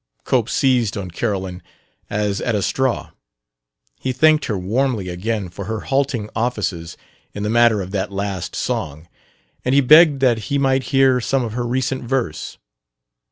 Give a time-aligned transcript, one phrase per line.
[0.23, 1.61] Cope seized on Carolyn
[2.09, 3.11] as at a straw.
[3.99, 6.97] He thanked her warmly again for her halting offices
[7.35, 9.07] in the matter of that last song,
[9.63, 12.57] and he begged that he might hear some of her recent verse.